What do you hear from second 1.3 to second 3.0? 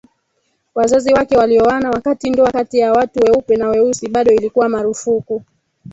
walioana wakati ndoa kati ya